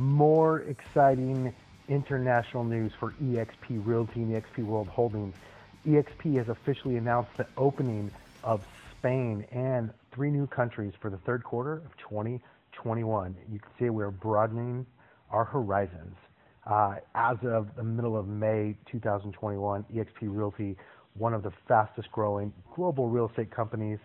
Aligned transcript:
more 0.00 0.60
exciting 0.60 1.54
international 1.88 2.64
news 2.64 2.90
for 2.98 3.12
eXp 3.22 3.84
Realty 3.84 4.22
and 4.22 4.32
eXp 4.32 4.64
World 4.64 4.88
Holdings. 4.88 5.34
eXp 5.86 6.36
has 6.38 6.48
officially 6.48 6.96
announced 6.96 7.36
the 7.36 7.46
opening 7.58 8.10
of 8.42 8.66
Spain 8.98 9.44
and 9.52 9.90
three 10.10 10.30
new 10.30 10.46
countries 10.46 10.94
for 11.00 11.10
the 11.10 11.18
third 11.18 11.44
quarter 11.44 11.74
of 11.74 11.94
2021. 11.98 13.36
You 13.52 13.58
can 13.58 13.70
see 13.78 13.90
we're 13.90 14.10
broadening 14.10 14.86
our 15.30 15.44
horizons. 15.44 16.16
Uh, 16.66 16.96
as 17.14 17.36
of 17.42 17.74
the 17.76 17.82
middle 17.82 18.16
of 18.16 18.26
May 18.26 18.76
2021, 18.90 19.84
eXp 19.94 20.06
Realty, 20.22 20.76
one 21.14 21.34
of 21.34 21.42
the 21.42 21.52
fastest 21.68 22.10
growing 22.10 22.54
global 22.74 23.08
real 23.08 23.28
estate 23.28 23.50
companies 23.50 23.98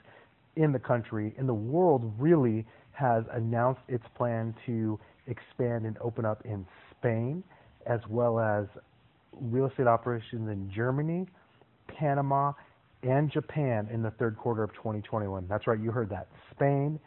in 0.56 0.72
the 0.72 0.80
country, 0.80 1.34
in 1.38 1.48
the 1.48 1.54
world, 1.54 2.14
really 2.18 2.66
has 2.92 3.24
announced 3.34 3.82
its 3.88 4.06
plan 4.16 4.56
to 4.66 5.00
expand 5.28 5.86
and 5.86 5.98
open 6.00 6.26
up 6.26 6.42
in 6.46 6.66
Spain, 6.92 7.44
as 7.86 8.00
well 8.10 8.40
as 8.40 8.66
real 9.34 9.66
estate 9.66 9.88
operations 9.88 10.50
in 10.50 10.72
Germany, 10.74 11.26
Panama, 11.88 12.54
and 13.04 13.32
Japan 13.32 13.88
in 13.92 14.02
the 14.02 14.12
third 14.12 14.38
quarter 14.38 14.64
of 14.64 14.72
2021. 14.74 15.46
That's 15.48 15.68
right, 15.68 15.80
you 15.80 15.92
heard 15.92 16.10
that. 16.10 16.28
Spain, 16.52 17.00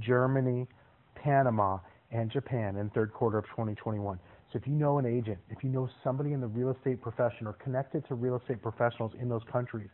Germany, 0.00 0.66
Panama, 1.14 1.78
and 2.10 2.30
Japan 2.30 2.76
in 2.76 2.90
third 2.90 3.12
quarter 3.12 3.38
of 3.38 3.44
2021. 3.46 4.18
So 4.52 4.58
if 4.58 4.66
you 4.66 4.72
know 4.72 4.98
an 4.98 5.06
agent, 5.06 5.38
if 5.50 5.62
you 5.62 5.70
know 5.70 5.88
somebody 6.02 6.32
in 6.32 6.40
the 6.40 6.46
real 6.46 6.70
estate 6.70 7.02
profession 7.02 7.46
or 7.46 7.54
connected 7.54 8.06
to 8.08 8.14
real 8.14 8.36
estate 8.36 8.62
professionals 8.62 9.12
in 9.20 9.28
those 9.28 9.42
countries, 9.50 9.88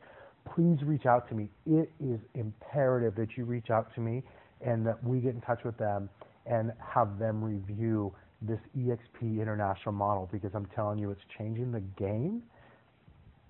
please 0.55 0.79
reach 0.83 1.07
out 1.07 1.29
to 1.29 1.35
me. 1.35 1.49
It 1.67 1.91
is 2.01 2.21
imperative 2.35 3.15
that 3.17 3.37
you 3.37 3.45
reach 3.45 3.71
out 3.71 3.95
to 3.95 4.01
me 4.01 4.23
and 4.61 4.87
that 4.87 5.03
we 5.03 5.21
get 5.21 5.35
in 5.35 5.41
touch 5.41 5.65
with 5.65 5.77
them 5.79 6.09
and 6.47 6.73
have 6.79 7.19
them 7.19 7.43
review 7.43 8.13
this 8.43 8.59
EXP 8.77 9.41
international 9.41 9.93
model 9.93 10.29
because 10.33 10.51
I'm 10.55 10.67
telling 10.75 10.99
you, 10.99 11.11
it's 11.11 11.21
changing 11.39 11.73
the 11.73 11.81
game 11.81 12.43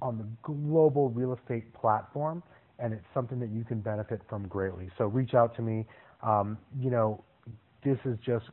on 0.03 0.19
the 0.19 0.27
global 0.43 1.11
real 1.11 1.35
estate 1.35 1.73
platform, 1.75 2.43
and 2.79 2.93
it's 2.93 3.05
something 3.13 3.39
that 3.41 3.51
you 3.51 3.65
can 3.65 3.81
benefit 3.81 4.21
from 4.29 4.49
greatly. 4.49 4.89
So 4.99 5.05
reach 5.07 5.35
out 5.35 5.55
to 5.57 5.63
me. 5.63 5.87
Um, 6.23 6.59
you 6.79 6.91
know, 6.91 7.23
this 7.85 7.99
is 8.05 8.17
just 8.25 8.47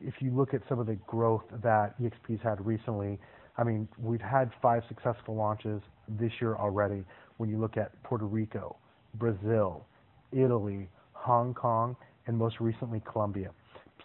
if 0.00 0.14
you 0.20 0.30
look 0.30 0.54
at 0.54 0.62
some 0.68 0.78
of 0.78 0.86
the 0.86 0.96
growth 1.06 1.42
that 1.62 2.00
EXP's 2.00 2.42
had 2.42 2.64
recently. 2.64 3.18
I 3.58 3.64
mean, 3.64 3.88
we've 3.98 4.20
had 4.20 4.50
five 4.60 4.82
successful 4.88 5.34
launches 5.34 5.82
this 6.08 6.32
year 6.40 6.56
already. 6.56 7.04
When 7.36 7.50
you 7.50 7.58
look 7.58 7.76
at 7.76 8.00
Puerto 8.02 8.24
Rico, 8.24 8.76
Brazil, 9.14 9.84
Italy, 10.32 10.88
Hong 11.12 11.54
Kong, 11.54 11.96
and 12.26 12.36
most 12.36 12.60
recently 12.60 13.02
Colombia. 13.10 13.50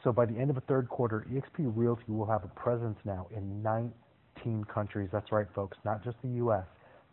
So 0.04 0.12
by 0.12 0.26
the 0.26 0.38
end 0.38 0.50
of 0.50 0.56
the 0.56 0.62
third 0.62 0.90
quarter, 0.90 1.26
eXp 1.32 1.72
Realty 1.76 2.12
will 2.12 2.26
have 2.26 2.44
a 2.44 2.48
presence 2.50 2.98
now 3.04 3.28
in 3.36 3.62
19 3.64 4.64
countries. 4.66 5.10
That's 5.12 5.32
right, 5.32 5.48
folks, 5.56 5.78
not 5.84 6.04
just 6.04 6.18
the 6.22 6.30
U.S., 6.30 6.66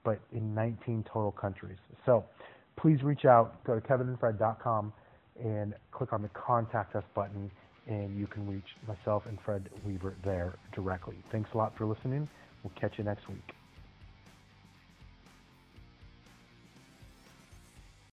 but 0.04 0.20
in 0.32 0.54
19 0.54 1.04
total 1.10 1.32
countries. 1.32 1.78
So 2.04 2.24
please 2.76 3.02
reach 3.02 3.24
out. 3.24 3.64
Go 3.64 3.74
to 3.74 3.80
kevinandfred.com 3.80 4.92
and 5.42 5.74
click 5.92 6.12
on 6.12 6.22
the 6.22 6.28
Contact 6.28 6.94
Us 6.94 7.04
button, 7.14 7.50
and 7.86 8.18
you 8.18 8.26
can 8.26 8.48
reach 8.48 8.76
myself 8.86 9.24
and 9.26 9.38
Fred 9.44 9.68
Weaver 9.84 10.16
there 10.24 10.54
directly. 10.74 11.16
Thanks 11.30 11.50
a 11.54 11.58
lot 11.58 11.76
for 11.76 11.86
listening. 11.86 12.28
We'll 12.62 12.72
catch 12.80 12.98
you 12.98 13.04
next 13.04 13.28
week. 13.28 13.52